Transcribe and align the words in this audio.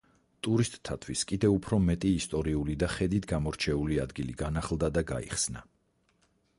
ტურისტთათვის 0.45 1.21
კიდევ 1.31 1.51
უფრო 1.57 1.79
მეტი 1.89 2.13
ისტორიული 2.21 2.77
და 2.79 2.83
და 2.85 2.89
ხედით 2.95 3.29
გამორჩეული 3.35 4.01
ადგილი 4.07 4.39
განახლდა 4.45 4.93
და 4.99 5.09
გაიხსნა. 5.15 5.65